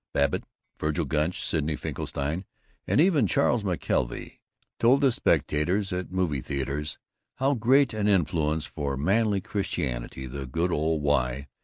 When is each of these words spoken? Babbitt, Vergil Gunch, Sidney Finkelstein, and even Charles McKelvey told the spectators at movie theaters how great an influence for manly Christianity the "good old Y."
Babbitt, 0.15 0.45
Vergil 0.79 1.05
Gunch, 1.05 1.43
Sidney 1.45 1.75
Finkelstein, 1.75 2.45
and 2.87 2.99
even 2.99 3.27
Charles 3.27 3.63
McKelvey 3.63 4.39
told 4.79 4.99
the 5.01 5.11
spectators 5.11 5.93
at 5.93 6.11
movie 6.11 6.41
theaters 6.41 6.97
how 7.35 7.53
great 7.53 7.93
an 7.93 8.07
influence 8.07 8.65
for 8.65 8.97
manly 8.97 9.41
Christianity 9.41 10.25
the 10.25 10.47
"good 10.47 10.71
old 10.71 11.03
Y." 11.03 11.45